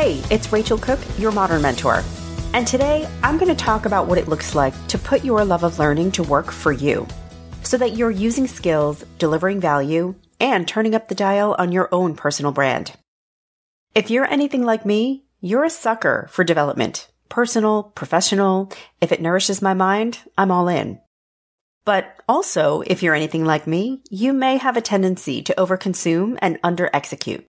Hey, 0.00 0.22
it's 0.30 0.50
Rachel 0.50 0.78
Cooke, 0.78 1.00
your 1.18 1.30
modern 1.30 1.60
mentor. 1.60 2.02
And 2.54 2.66
today 2.66 3.06
I'm 3.22 3.36
going 3.36 3.54
to 3.54 3.54
talk 3.54 3.84
about 3.84 4.06
what 4.06 4.16
it 4.16 4.28
looks 4.28 4.54
like 4.54 4.72
to 4.86 4.96
put 4.96 5.24
your 5.24 5.44
love 5.44 5.62
of 5.62 5.78
learning 5.78 6.12
to 6.12 6.22
work 6.22 6.50
for 6.50 6.72
you 6.72 7.06
so 7.64 7.76
that 7.76 7.98
you're 7.98 8.10
using 8.10 8.46
skills, 8.46 9.04
delivering 9.18 9.60
value, 9.60 10.14
and 10.40 10.66
turning 10.66 10.94
up 10.94 11.08
the 11.08 11.14
dial 11.14 11.54
on 11.58 11.70
your 11.70 11.88
own 11.92 12.16
personal 12.16 12.50
brand. 12.50 12.92
If 13.94 14.10
you're 14.10 14.26
anything 14.26 14.64
like 14.64 14.86
me, 14.86 15.24
you're 15.40 15.64
a 15.64 15.70
sucker 15.70 16.28
for 16.30 16.44
development, 16.44 17.08
personal, 17.28 17.82
professional. 17.82 18.72
If 19.00 19.12
it 19.12 19.20
nourishes 19.20 19.62
my 19.62 19.74
mind, 19.74 20.18
I'm 20.38 20.50
all 20.50 20.68
in. 20.68 21.00
But 21.84 22.20
also, 22.28 22.82
if 22.86 23.02
you're 23.02 23.14
anything 23.14 23.44
like 23.44 23.66
me, 23.66 24.02
you 24.10 24.32
may 24.32 24.58
have 24.58 24.76
a 24.76 24.82
tendency 24.82 25.42
to 25.42 25.54
overconsume 25.56 26.38
and 26.42 26.60
underexecute. 26.62 27.44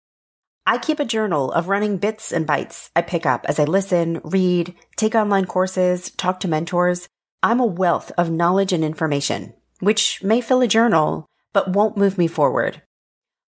I 0.66 0.78
keep 0.78 1.00
a 1.00 1.06
journal 1.06 1.52
of 1.52 1.68
running 1.68 1.98
bits 1.98 2.32
and 2.32 2.48
bytes 2.48 2.90
I 2.96 3.02
pick 3.02 3.26
up 3.26 3.46
as 3.48 3.60
I 3.60 3.66
listen, 3.66 4.22
read, 4.24 4.76
take 4.96 5.16
online 5.16 5.46
courses, 5.46 6.12
talk 6.12 6.40
to 6.42 6.48
mentors. 6.48 7.08
I'm 7.44 7.60
a 7.60 7.66
wealth 7.66 8.12
of 8.18 8.30
knowledge 8.30 8.72
and 8.72 8.84
information, 8.84 9.54
which 9.80 10.24
may 10.24 10.40
fill 10.40 10.62
a 10.62 10.68
journal, 10.68 11.26
but 11.54 11.70
won't 11.72 11.98
move 11.98 12.18
me 12.18 12.28
forward. 12.28 12.82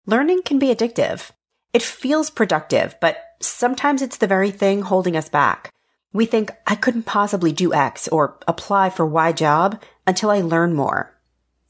Learning 0.05 0.41
can 0.43 0.59
be 0.59 0.73
addictive. 0.73 1.31
It 1.73 1.81
feels 1.81 2.29
productive, 2.29 2.95
but 2.99 3.17
sometimes 3.41 4.01
it's 4.01 4.17
the 4.17 4.27
very 4.27 4.51
thing 4.51 4.81
holding 4.81 5.15
us 5.15 5.29
back. 5.29 5.71
We 6.13 6.25
think 6.25 6.51
I 6.67 6.75
couldn't 6.75 7.03
possibly 7.03 7.51
do 7.51 7.73
X 7.73 8.07
or 8.07 8.37
apply 8.47 8.89
for 8.89 9.05
Y 9.05 9.31
job 9.31 9.81
until 10.05 10.29
I 10.29 10.41
learn 10.41 10.73
more. 10.73 11.17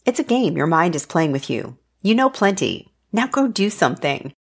It's 0.06 0.20
a 0.20 0.24
game 0.24 0.58
your 0.58 0.68
mind 0.68 0.96
is 0.96 1.06
playing 1.06 1.32
with 1.32 1.50
you. 1.50 1.78
You 2.02 2.16
know 2.16 2.30
plenty. 2.30 2.92
Now 3.12 3.28
go 3.28 3.48
do 3.48 3.70
something. 3.70 4.34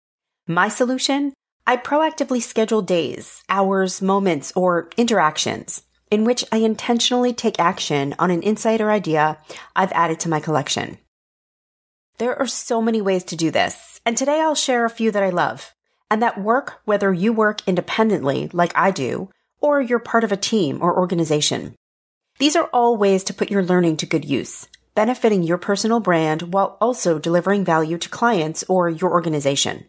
My 0.46 0.68
solution? 0.68 1.34
I 1.66 1.76
proactively 1.76 2.40
schedule 2.40 2.80
days, 2.80 3.42
hours, 3.48 4.00
moments, 4.00 4.52
or 4.56 4.88
interactions 4.96 5.82
in 6.10 6.24
which 6.24 6.44
I 6.50 6.58
intentionally 6.58 7.32
take 7.32 7.60
action 7.60 8.14
on 8.18 8.30
an 8.30 8.42
insight 8.42 8.80
or 8.80 8.90
idea 8.90 9.38
I've 9.76 9.92
added 9.92 10.20
to 10.20 10.28
my 10.28 10.40
collection. 10.40 10.98
There 12.20 12.38
are 12.38 12.46
so 12.46 12.82
many 12.82 13.00
ways 13.00 13.24
to 13.24 13.34
do 13.34 13.50
this, 13.50 13.98
and 14.04 14.14
today 14.14 14.42
I'll 14.42 14.54
share 14.54 14.84
a 14.84 14.90
few 14.90 15.10
that 15.10 15.22
I 15.22 15.30
love 15.30 15.74
and 16.10 16.20
that 16.20 16.38
work 16.38 16.82
whether 16.84 17.14
you 17.14 17.32
work 17.32 17.66
independently 17.66 18.50
like 18.52 18.76
I 18.76 18.90
do 18.90 19.30
or 19.58 19.80
you're 19.80 19.98
part 19.98 20.22
of 20.22 20.30
a 20.30 20.36
team 20.36 20.82
or 20.82 20.98
organization. 20.98 21.74
These 22.38 22.56
are 22.56 22.68
all 22.74 22.98
ways 22.98 23.24
to 23.24 23.32
put 23.32 23.50
your 23.50 23.62
learning 23.62 23.96
to 23.98 24.06
good 24.06 24.26
use, 24.26 24.68
benefiting 24.94 25.42
your 25.42 25.56
personal 25.56 25.98
brand 25.98 26.52
while 26.52 26.76
also 26.78 27.18
delivering 27.18 27.64
value 27.64 27.96
to 27.96 28.08
clients 28.10 28.64
or 28.68 28.90
your 28.90 29.12
organization. 29.12 29.86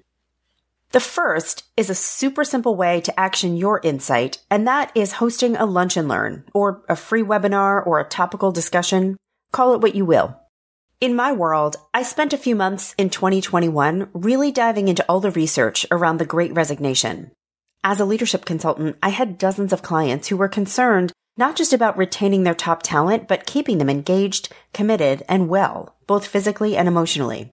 The 0.94 1.02
first 1.02 1.66
is 1.76 1.90
a 1.90 1.96
super 1.96 2.46
simple 2.46 2.78
way 2.78 3.02
to 3.02 3.20
action 3.20 3.58
your 3.58 3.82
insight, 3.84 4.38
and 4.50 4.66
that 4.66 4.90
is 4.96 5.20
hosting 5.20 5.58
a 5.58 5.66
lunch 5.66 5.98
and 5.98 6.08
learn, 6.08 6.46
or 6.54 6.82
a 6.88 6.96
free 6.96 7.24
webinar, 7.24 7.86
or 7.86 8.00
a 8.00 8.08
topical 8.08 8.54
discussion. 8.54 9.18
Call 9.52 9.74
it 9.74 9.82
what 9.82 9.96
you 9.96 10.06
will. 10.06 10.41
In 11.02 11.16
my 11.16 11.32
world, 11.32 11.78
I 11.96 12.04
spent 12.04 12.32
a 12.32 12.38
few 12.38 12.56
months 12.56 12.94
in 12.96 13.10
2021 13.10 14.10
really 14.14 14.52
diving 14.52 14.88
into 14.88 15.04
all 15.10 15.20
the 15.20 15.32
research 15.32 15.84
around 15.90 16.20
the 16.20 16.26
great 16.26 16.54
resignation. 16.54 17.32
As 17.84 18.00
a 18.00 18.06
leadership 18.06 18.46
consultant, 18.46 18.98
I 19.02 19.10
had 19.10 19.40
dozens 19.40 19.74
of 19.74 19.82
clients 19.82 20.28
who 20.28 20.38
were 20.38 20.48
concerned 20.48 21.12
not 21.36 21.56
just 21.56 21.74
about 21.74 21.98
retaining 21.98 22.44
their 22.44 22.54
top 22.54 22.84
talent, 22.84 23.28
but 23.28 23.48
keeping 23.48 23.80
them 23.80 23.90
engaged, 23.90 24.54
committed, 24.74 25.24
and 25.28 25.50
well, 25.50 25.96
both 26.06 26.28
physically 26.28 26.78
and 26.78 26.88
emotionally. 26.88 27.50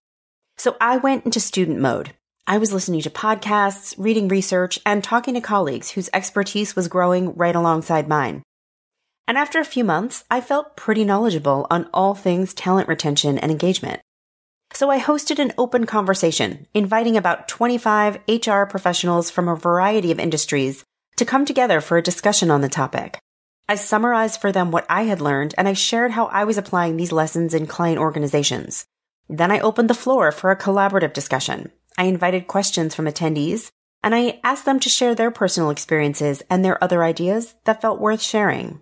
So 0.58 0.76
I 0.78 0.98
went 0.98 1.24
into 1.24 1.40
student 1.40 1.80
mode 1.80 2.12
I 2.50 2.56
was 2.56 2.72
listening 2.72 3.02
to 3.02 3.10
podcasts, 3.10 3.94
reading 3.98 4.26
research, 4.26 4.78
and 4.86 5.04
talking 5.04 5.34
to 5.34 5.40
colleagues 5.42 5.90
whose 5.90 6.08
expertise 6.14 6.74
was 6.74 6.88
growing 6.88 7.34
right 7.34 7.54
alongside 7.54 8.08
mine. 8.08 8.42
And 9.28 9.36
after 9.36 9.60
a 9.60 9.64
few 9.64 9.84
months, 9.84 10.24
I 10.30 10.40
felt 10.40 10.74
pretty 10.74 11.04
knowledgeable 11.04 11.66
on 11.70 11.90
all 11.92 12.14
things 12.14 12.54
talent 12.54 12.88
retention 12.88 13.38
and 13.38 13.52
engagement. 13.52 14.00
So 14.72 14.90
I 14.90 14.98
hosted 14.98 15.38
an 15.38 15.52
open 15.58 15.84
conversation, 15.84 16.66
inviting 16.72 17.14
about 17.14 17.46
25 17.46 18.20
HR 18.26 18.62
professionals 18.62 19.30
from 19.30 19.46
a 19.46 19.54
variety 19.54 20.10
of 20.10 20.18
industries 20.18 20.82
to 21.16 21.26
come 21.26 21.44
together 21.44 21.82
for 21.82 21.98
a 21.98 22.02
discussion 22.02 22.50
on 22.50 22.62
the 22.62 22.70
topic. 22.70 23.18
I 23.68 23.74
summarized 23.74 24.40
for 24.40 24.50
them 24.50 24.70
what 24.70 24.86
I 24.88 25.02
had 25.02 25.20
learned 25.20 25.54
and 25.58 25.68
I 25.68 25.74
shared 25.74 26.12
how 26.12 26.26
I 26.26 26.44
was 26.44 26.56
applying 26.56 26.96
these 26.96 27.12
lessons 27.12 27.52
in 27.52 27.66
client 27.66 27.98
organizations. 27.98 28.86
Then 29.28 29.50
I 29.50 29.60
opened 29.60 29.90
the 29.90 29.94
floor 29.94 30.32
for 30.32 30.50
a 30.50 30.56
collaborative 30.56 31.12
discussion. 31.12 31.70
I 31.98 32.04
invited 32.04 32.46
questions 32.46 32.94
from 32.94 33.04
attendees, 33.04 33.68
and 34.02 34.14
I 34.14 34.40
asked 34.42 34.64
them 34.64 34.80
to 34.80 34.88
share 34.88 35.14
their 35.14 35.30
personal 35.30 35.68
experiences 35.68 36.42
and 36.48 36.64
their 36.64 36.82
other 36.82 37.04
ideas 37.04 37.56
that 37.64 37.82
felt 37.82 38.00
worth 38.00 38.22
sharing. 38.22 38.80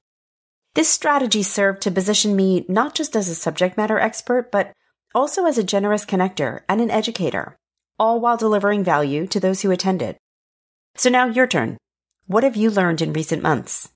This 0.76 0.90
strategy 0.90 1.42
served 1.42 1.80
to 1.82 1.90
position 1.90 2.36
me 2.36 2.66
not 2.68 2.94
just 2.94 3.16
as 3.16 3.30
a 3.30 3.34
subject 3.34 3.78
matter 3.78 3.98
expert, 3.98 4.52
but 4.52 4.74
also 5.14 5.46
as 5.46 5.56
a 5.56 5.64
generous 5.64 6.04
connector 6.04 6.60
and 6.68 6.82
an 6.82 6.90
educator, 6.90 7.56
all 7.98 8.20
while 8.20 8.36
delivering 8.36 8.84
value 8.84 9.26
to 9.28 9.40
those 9.40 9.62
who 9.62 9.70
attended. 9.70 10.18
So 10.94 11.08
now 11.08 11.28
your 11.28 11.46
turn. 11.46 11.78
What 12.26 12.44
have 12.44 12.56
you 12.56 12.68
learned 12.70 13.00
in 13.00 13.14
recent 13.14 13.42
months? 13.42 13.88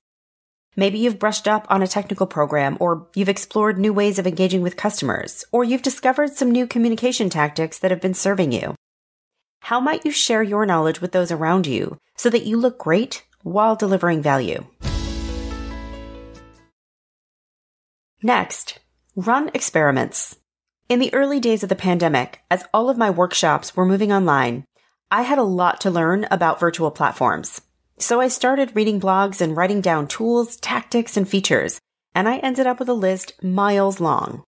Maybe 0.75 0.97
you've 0.97 1.19
brushed 1.19 1.47
up 1.47 1.67
on 1.69 1.83
a 1.83 1.87
technical 1.87 2.25
program, 2.25 2.77
or 2.79 3.07
you've 3.13 3.29
explored 3.29 3.77
new 3.77 3.93
ways 3.93 4.17
of 4.17 4.25
engaging 4.25 4.63
with 4.63 4.75
customers, 4.75 5.45
or 5.51 5.63
you've 5.63 5.83
discovered 5.83 6.33
some 6.33 6.49
new 6.49 6.65
communication 6.65 7.29
tactics 7.29 7.77
that 7.77 7.91
have 7.91 8.01
been 8.01 8.15
serving 8.15 8.53
you. 8.53 8.73
How 9.59 9.79
might 9.79 10.03
you 10.03 10.11
share 10.11 10.41
your 10.41 10.65
knowledge 10.65 10.99
with 10.99 11.11
those 11.11 11.31
around 11.31 11.67
you 11.67 11.99
so 12.17 12.31
that 12.31 12.47
you 12.47 12.57
look 12.57 12.79
great 12.79 13.23
while 13.43 13.75
delivering 13.75 14.23
value? 14.23 14.65
Next, 18.23 18.77
run 19.15 19.49
experiments. 19.55 20.37
In 20.87 20.99
the 20.99 21.11
early 21.11 21.39
days 21.39 21.63
of 21.63 21.69
the 21.69 21.75
pandemic, 21.75 22.41
as 22.51 22.63
all 22.71 22.87
of 22.87 22.97
my 22.97 23.09
workshops 23.09 23.75
were 23.75 23.85
moving 23.85 24.13
online, 24.13 24.65
I 25.09 25.23
had 25.23 25.39
a 25.39 25.43
lot 25.43 25.81
to 25.81 25.89
learn 25.89 26.27
about 26.29 26.59
virtual 26.59 26.91
platforms. 26.91 27.61
So 27.97 28.21
I 28.21 28.27
started 28.27 28.75
reading 28.75 29.01
blogs 29.01 29.41
and 29.41 29.57
writing 29.57 29.81
down 29.81 30.07
tools, 30.07 30.57
tactics, 30.57 31.17
and 31.17 31.27
features, 31.27 31.79
and 32.13 32.29
I 32.29 32.37
ended 32.37 32.67
up 32.67 32.77
with 32.77 32.89
a 32.89 32.93
list 32.93 33.43
miles 33.43 33.99
long. 33.99 34.43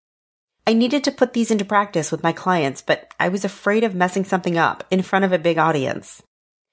I 0.67 0.73
needed 0.73 1.05
to 1.05 1.11
put 1.11 1.31
these 1.31 1.49
into 1.49 1.63
practice 1.63 2.11
with 2.11 2.23
my 2.23 2.33
clients, 2.33 2.81
but 2.81 3.13
I 3.19 3.29
was 3.29 3.45
afraid 3.45 3.85
of 3.85 3.95
messing 3.95 4.25
something 4.25 4.57
up 4.57 4.83
in 4.91 5.01
front 5.01 5.23
of 5.23 5.31
a 5.31 5.39
big 5.39 5.57
audience. 5.57 6.21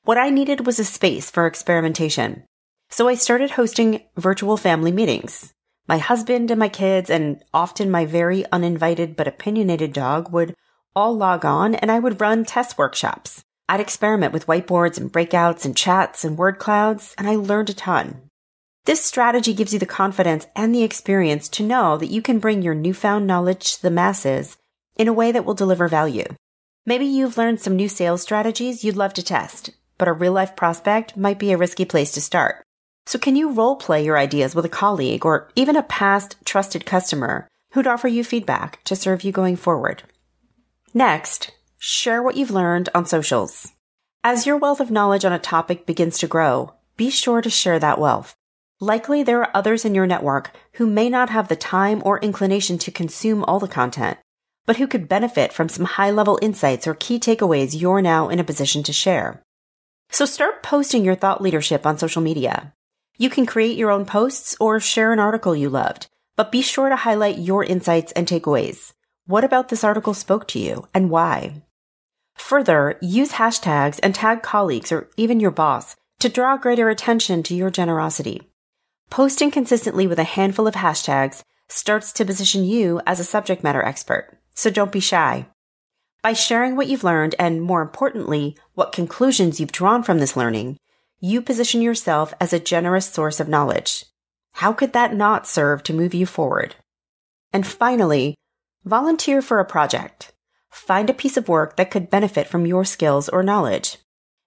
What 0.03 0.19
I 0.19 0.31
needed 0.31 0.67
was 0.67 0.81
a 0.81 0.85
space 0.85 1.31
for 1.31 1.47
experimentation. 1.47 2.43
So 2.91 3.07
I 3.07 3.15
started 3.15 3.53
hosting 3.53 4.03
virtual 4.17 4.57
family 4.57 4.91
meetings. 4.91 5.53
My 5.89 5.97
husband 5.97 6.51
and 6.51 6.59
my 6.61 6.69
kids, 6.69 7.09
and 7.09 7.43
often 7.55 7.91
my 7.91 8.05
very 8.05 8.45
uninvited 8.53 9.17
but 9.17 9.27
opinionated 9.27 9.95
dog, 9.95 10.31
would 10.31 10.55
all 10.95 11.17
log 11.17 11.47
on 11.47 11.75
and 11.75 11.91
I 11.91 11.99
would 11.99 12.21
run 12.21 12.45
test 12.45 12.77
workshops. 12.77 13.43
I'd 13.71 13.81
experiment 13.81 14.35
with 14.35 14.47
whiteboards 14.47 14.99
and 14.99 15.11
breakouts 15.11 15.65
and 15.65 15.77
chats 15.77 16.25
and 16.25 16.37
word 16.37 16.59
clouds, 16.59 17.15
and 17.17 17.27
I 17.27 17.37
learned 17.37 17.71
a 17.71 17.75
ton. 17.75 18.23
This 18.85 19.05
strategy 19.05 19.55
gives 19.55 19.73
you 19.73 19.79
the 19.79 19.87
confidence 19.87 20.47
and 20.55 20.75
the 20.75 20.83
experience 20.83 21.49
to 21.51 21.63
know 21.63 21.97
that 21.99 22.11
you 22.11 22.21
can 22.21 22.39
bring 22.39 22.63
your 22.63 22.75
newfound 22.75 23.27
knowledge 23.27 23.77
to 23.77 23.83
the 23.83 23.91
masses 23.91 24.57
in 24.97 25.09
a 25.09 25.13
way 25.13 25.33
that 25.33 25.45
will 25.45 25.55
deliver 25.55 25.89
value. 25.89 26.25
Maybe 26.85 27.05
you've 27.05 27.37
learned 27.37 27.61
some 27.61 27.77
new 27.77 27.89
sales 27.89 28.23
strategies 28.23 28.85
you'd 28.85 28.97
love 28.97 29.13
to 29.15 29.23
test, 29.23 29.71
but 29.99 30.09
a 30.09 30.13
real 30.13 30.33
life 30.33 30.57
prospect 30.57 31.17
might 31.17 31.39
be 31.39 31.53
a 31.53 31.59
risky 31.59 31.85
place 31.85 32.13
to 32.13 32.21
start. 32.21 32.65
So 33.09 33.19
can 33.19 33.37
you 33.37 33.53
role 33.53 33.77
play 33.77 34.05
your 34.05 34.19
ideas 34.19 34.55
with 34.55 34.67
a 34.67 34.69
colleague 34.69 35.25
or 35.25 35.49
even 35.57 35.77
a 35.77 35.83
past 35.83 36.37
trusted 36.45 36.85
customer 36.85 37.49
who'd 37.73 37.87
offer 37.87 38.07
you 38.07 38.23
feedback 38.23 38.85
to 38.85 38.95
serve 38.95 39.25
you 39.25 39.33
going 39.33 39.57
forward? 39.57 40.03
Next, 40.93 41.51
share 41.79 42.23
what 42.23 42.37
you've 42.37 42.51
learned 42.51 42.91
on 42.95 43.07
socials. 43.07 43.73
As 44.23 44.45
your 44.45 44.59
wealth 44.59 44.79
of 44.79 44.91
knowledge 44.91 45.25
on 45.25 45.33
a 45.33 45.39
topic 45.39 45.87
begins 45.87 46.19
to 46.19 46.27
grow, 46.27 46.75
be 46.99 47.09
sure 47.09 47.41
to 47.41 47.49
share 47.49 47.79
that 47.79 47.99
wealth. 47.99 48.37
Likely 48.79 49.23
there 49.23 49.41
are 49.41 49.57
others 49.57 49.87
in 49.87 49.95
your 49.95 50.07
network 50.07 50.51
who 50.75 50.87
may 50.87 51.09
not 51.09 51.31
have 51.31 51.49
the 51.49 51.57
time 51.57 52.03
or 52.05 52.19
inclination 52.19 52.77
to 52.77 52.91
consume 52.91 53.43
all 53.45 53.59
the 53.59 53.69
content, 53.69 54.19
but 54.67 54.77
who 54.77 54.87
could 54.87 55.09
benefit 55.09 55.55
from 55.55 55.71
some 55.71 55.87
high 55.87 56.11
level 56.11 56.39
insights 56.43 56.87
or 56.87 56.93
key 56.93 57.19
takeaways 57.19 57.81
you're 57.81 58.03
now 58.03 58.29
in 58.29 58.39
a 58.39 58.45
position 58.45 58.83
to 58.83 58.93
share. 58.93 59.43
So 60.11 60.27
start 60.27 60.63
posting 60.63 61.07
your 61.07 61.15
thought 61.15 61.41
leadership 61.41 61.87
on 61.87 61.97
social 61.97 62.21
media. 62.21 62.75
You 63.21 63.31
can 63.31 63.47
create 63.47 63.77
your 63.77 63.91
own 63.91 64.07
posts 64.07 64.57
or 64.61 64.79
share 64.79 65.13
an 65.13 65.19
article 65.19 65.57
you 65.57 65.69
loved, 65.69 66.07
but 66.37 66.53
be 66.53 66.63
sure 66.63 66.89
to 66.89 66.95
highlight 66.95 67.39
your 67.39 67.65
insights 67.65 68.13
and 68.13 68.29
takeaways. 68.29 68.93
What 69.27 69.43
about 69.43 69.71
this 69.71 69.83
article 69.83 70.15
spoke 70.15 70.47
to 70.49 70.61
you 70.61 70.87
and 70.95 71.11
why? 71.11 71.63
Further, 72.37 72.97
use 73.03 73.33
hashtags 73.33 73.99
and 74.05 74.15
tag 74.15 74.43
colleagues 74.43 74.93
or 74.93 75.11
even 75.17 75.41
your 75.41 75.51
boss 75.51 75.97
to 76.21 76.29
draw 76.29 76.57
greater 76.57 76.89
attention 76.91 77.43
to 77.43 77.57
your 77.57 77.71
generosity. 77.71 78.53
Posting 79.11 79.51
consistently 79.51 80.07
with 80.07 80.21
a 80.21 80.25
handful 80.25 80.69
of 80.69 80.75
hashtags 80.75 81.43
starts 81.69 82.13
to 82.13 82.25
position 82.25 82.63
you 82.63 83.01
as 83.05 83.19
a 83.19 83.25
subject 83.25 83.65
matter 83.65 83.83
expert, 83.83 84.39
so 84.55 84.71
don't 84.71 84.93
be 84.93 85.01
shy. 85.01 85.49
By 86.23 86.35
sharing 86.35 86.77
what 86.77 86.87
you've 86.87 87.05
learned 87.05 87.35
and, 87.37 87.63
more 87.63 87.83
importantly, 87.83 88.57
what 88.75 88.93
conclusions 88.93 89.59
you've 89.59 89.73
drawn 89.73 90.05
from 90.05 90.21
this 90.21 90.37
learning, 90.37 90.79
you 91.21 91.43
position 91.43 91.83
yourself 91.83 92.33
as 92.41 92.53
a 92.53 92.61
generous 92.61 93.07
source 93.07 93.41
of 93.41 93.49
knowledge. 93.49 94.05
How 94.53 94.73
could 94.73 94.93
that 94.93 95.15
not 95.15 95.49
serve 95.49 95.83
to 95.85 95.93
move 95.93 96.15
you 96.15 96.27
forward? 96.27 96.77
And 97.53 97.67
finally, 97.67 98.37
volunteer 98.85 99.43
for 99.43 99.59
a 99.59 99.65
project. 99.65 100.33
Find 100.71 101.11
a 101.11 101.15
piece 101.15 101.37
of 101.37 101.49
work 101.49 101.77
that 101.77 101.91
could 101.91 102.11
benefit 102.11 102.47
from 102.47 102.67
your 102.67 102.85
skills 102.85 103.29
or 103.29 103.43
knowledge. 103.43 103.99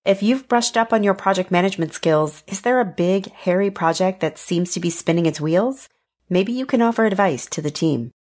If 0.06 0.24
you've 0.24 0.48
brushed 0.48 0.78
up 0.78 0.94
on 0.94 1.04
your 1.04 1.14
project 1.14 1.52
management 1.52 1.94
skills, 1.94 2.42
is 2.48 2.62
there 2.62 2.80
a 2.80 2.86
big, 2.86 3.32
hairy 3.32 3.70
project 3.70 4.22
that 4.22 4.38
seems 4.38 4.72
to 4.72 4.80
be 4.80 4.90
spinning 4.90 5.26
its 5.26 5.42
wheels? 5.42 5.90
Maybe 6.30 6.54
you 6.54 6.66
can 6.66 6.82
offer 6.82 7.06
advice 7.06 7.46
to 7.48 7.62
the 7.62 7.70
team. 7.70 8.12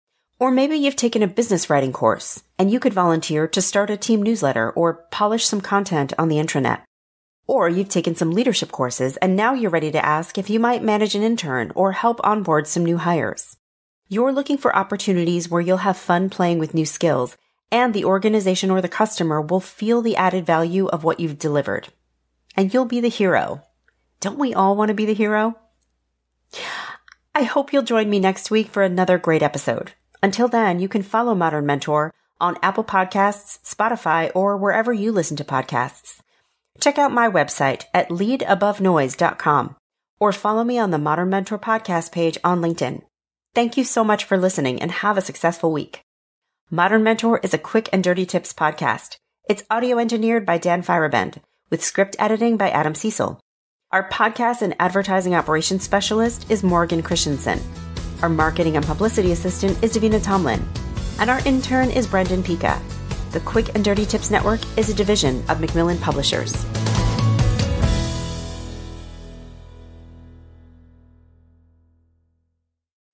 Or 0.40 0.50
maybe 0.50 0.74
you've 0.74 0.96
taken 0.96 1.22
a 1.22 1.28
business 1.28 1.70
writing 1.70 1.92
course 1.92 2.42
and 2.58 2.70
you 2.70 2.80
could 2.80 2.94
volunteer 2.94 3.46
to 3.46 3.62
start 3.62 3.90
a 3.90 3.96
team 3.96 4.22
newsletter 4.22 4.70
or 4.70 5.06
polish 5.12 5.46
some 5.46 5.60
content 5.60 6.12
on 6.18 6.28
the 6.28 6.36
intranet. 6.36 6.82
Or 7.50 7.68
you've 7.68 7.88
taken 7.88 8.14
some 8.14 8.30
leadership 8.30 8.70
courses 8.70 9.16
and 9.16 9.34
now 9.34 9.54
you're 9.54 9.72
ready 9.72 9.90
to 9.90 10.06
ask 10.06 10.38
if 10.38 10.48
you 10.48 10.60
might 10.60 10.84
manage 10.84 11.16
an 11.16 11.24
intern 11.24 11.72
or 11.74 11.90
help 11.90 12.20
onboard 12.22 12.68
some 12.68 12.84
new 12.84 12.96
hires. 12.96 13.56
You're 14.08 14.32
looking 14.32 14.56
for 14.56 14.76
opportunities 14.76 15.50
where 15.50 15.60
you'll 15.60 15.78
have 15.78 15.96
fun 15.96 16.30
playing 16.30 16.60
with 16.60 16.74
new 16.74 16.86
skills 16.86 17.36
and 17.72 17.92
the 17.92 18.04
organization 18.04 18.70
or 18.70 18.80
the 18.80 18.88
customer 18.88 19.40
will 19.40 19.58
feel 19.58 20.00
the 20.00 20.14
added 20.14 20.46
value 20.46 20.86
of 20.86 21.02
what 21.02 21.18
you've 21.18 21.40
delivered. 21.40 21.88
And 22.56 22.72
you'll 22.72 22.84
be 22.84 23.00
the 23.00 23.08
hero. 23.08 23.64
Don't 24.20 24.38
we 24.38 24.54
all 24.54 24.76
want 24.76 24.90
to 24.90 24.94
be 24.94 25.06
the 25.06 25.12
hero? 25.12 25.56
I 27.34 27.42
hope 27.42 27.72
you'll 27.72 27.82
join 27.82 28.08
me 28.08 28.20
next 28.20 28.52
week 28.52 28.68
for 28.68 28.84
another 28.84 29.18
great 29.18 29.42
episode. 29.42 29.94
Until 30.22 30.46
then, 30.46 30.78
you 30.78 30.86
can 30.86 31.02
follow 31.02 31.34
Modern 31.34 31.66
Mentor 31.66 32.14
on 32.40 32.58
Apple 32.62 32.84
Podcasts, 32.84 33.58
Spotify, 33.64 34.30
or 34.36 34.56
wherever 34.56 34.92
you 34.92 35.10
listen 35.10 35.36
to 35.38 35.42
podcasts. 35.42 36.20
Check 36.80 36.98
out 36.98 37.12
my 37.12 37.28
website 37.28 37.84
at 37.92 38.08
leadabovenoise.com 38.08 39.76
or 40.18 40.32
follow 40.32 40.64
me 40.64 40.78
on 40.78 40.90
the 40.90 40.98
Modern 40.98 41.28
Mentor 41.30 41.58
podcast 41.58 42.12
page 42.12 42.38
on 42.42 42.60
LinkedIn. 42.60 43.02
Thank 43.54 43.76
you 43.76 43.84
so 43.84 44.04
much 44.04 44.24
for 44.24 44.38
listening 44.38 44.80
and 44.80 44.90
have 44.90 45.18
a 45.18 45.22
successful 45.22 45.72
week. 45.72 46.00
Modern 46.70 47.02
Mentor 47.02 47.38
is 47.42 47.52
a 47.52 47.58
quick 47.58 47.88
and 47.92 48.02
dirty 48.02 48.24
tips 48.24 48.52
podcast. 48.52 49.16
It's 49.48 49.64
audio 49.70 49.98
engineered 49.98 50.46
by 50.46 50.58
Dan 50.58 50.82
Feierabend 50.82 51.38
with 51.68 51.84
script 51.84 52.16
editing 52.18 52.56
by 52.56 52.70
Adam 52.70 52.94
Cecil. 52.94 53.40
Our 53.90 54.08
podcast 54.08 54.62
and 54.62 54.76
advertising 54.78 55.34
operations 55.34 55.82
specialist 55.82 56.48
is 56.50 56.62
Morgan 56.62 57.02
Christensen. 57.02 57.60
Our 58.22 58.28
marketing 58.28 58.76
and 58.76 58.86
publicity 58.86 59.32
assistant 59.32 59.82
is 59.82 59.96
Davina 59.96 60.22
Tomlin. 60.22 60.64
And 61.18 61.28
our 61.28 61.40
intern 61.44 61.90
is 61.90 62.06
Brendan 62.06 62.42
Pika. 62.42 62.80
The 63.30 63.40
Quick 63.40 63.76
and 63.76 63.84
Dirty 63.84 64.04
Tips 64.04 64.28
Network 64.28 64.58
is 64.76 64.90
a 64.90 64.94
division 64.94 65.44
of 65.48 65.60
Macmillan 65.60 65.98
Publishers. 65.98 66.66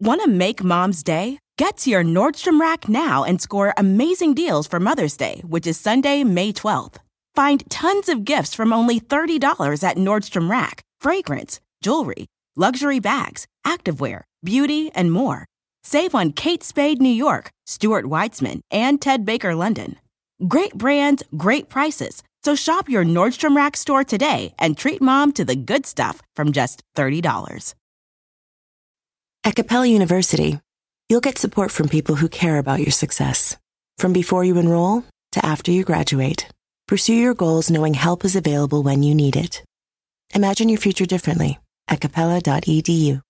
Want 0.01 0.23
to 0.23 0.29
make 0.29 0.65
mom's 0.65 1.03
day? 1.03 1.39
Get 1.59 1.77
to 1.79 1.91
your 1.91 2.03
Nordstrom 2.03 2.59
Rack 2.59 2.89
now 2.89 3.25
and 3.25 3.43
score 3.43 3.75
amazing 3.77 4.33
deals 4.33 4.67
for 4.67 4.81
Mother's 4.81 5.19
Day, 5.19 5.43
which 5.47 5.67
is 5.67 5.79
Sunday, 5.79 6.25
May 6.25 6.51
12th. 6.51 6.97
Find 7.35 7.69
tons 7.69 8.09
of 8.09 8.25
gifts 8.25 8.55
from 8.55 8.73
only 8.73 8.99
$30 8.99 9.83
at 9.85 9.97
Nordstrom 9.99 10.49
Rack 10.49 10.83
fragrance, 10.99 11.61
jewelry, 11.83 12.27
luxury 12.57 13.01
bags, 13.01 13.47
activewear, 13.67 14.23
beauty, 14.43 14.91
and 14.95 15.13
more. 15.13 15.45
Save 15.83 16.15
on 16.15 16.33
Kate 16.33 16.63
Spade 16.65 17.03
New 17.03 17.11
York, 17.11 17.51
Stuart 17.67 18.07
Weitzman, 18.07 18.61
and 18.71 19.01
Ted 19.01 19.27
Baker 19.27 19.55
London. 19.55 19.97
Great 20.47 20.75
brands, 20.75 21.23
great 21.37 21.69
prices. 21.69 22.23
So 22.45 22.55
shop 22.55 22.89
your 22.89 23.05
Nordstrom 23.05 23.57
Rack 23.57 23.77
store 23.77 24.05
today 24.05 24.55
and 24.59 24.77
treat 24.77 25.01
mom 25.01 25.33
to 25.33 25.45
the 25.45 25.57
good 25.57 25.87
stuff 25.87 26.23
from 26.35 26.53
just 26.53 26.83
$30. 26.97 27.75
At 29.45 29.55
Capella 29.55 29.87
University, 29.87 30.59
You'll 31.09 31.21
get 31.21 31.39
support 31.39 31.71
from 31.71 31.89
people 31.89 32.17
who 32.17 32.29
care 32.29 32.59
about 32.59 32.81
your 32.81 32.91
success. 32.91 33.57
From 33.97 34.13
before 34.13 34.45
you 34.45 34.59
enroll 34.59 35.05
to 35.33 35.47
after 35.47 35.71
you 35.71 35.85
graduate, 35.85 36.49
pursue 36.89 37.15
your 37.15 37.35
goals 37.35 37.71
knowing 37.71 37.95
help 37.95 38.25
is 38.25 38.35
available 38.35 38.83
when 38.83 39.05
you 39.05 39.15
need 39.15 39.37
it. 39.37 39.63
Imagine 40.35 40.69
your 40.69 40.81
future 40.81 41.07
differently 41.07 41.61
at 41.87 42.01
capella.edu. 42.01 43.23